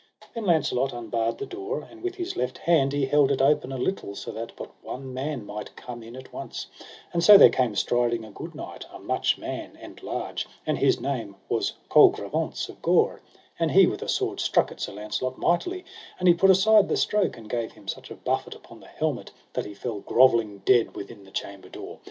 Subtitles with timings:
[0.33, 3.77] Then Launcelot unbarred the door, and with his left hand he held it open a
[3.77, 6.65] little, so that but one man might come in at once;
[7.13, 10.99] and so there came striding a good knight, a much man and large, and his
[10.99, 13.21] name was Colgrevance of Gore,
[13.59, 15.85] and he with a sword struck at Sir Launcelot mightily;
[16.17, 19.29] and he put aside the stroke, and gave him such a buffet upon the helmet,
[19.53, 21.99] that he fell grovelling dead within the chamber door.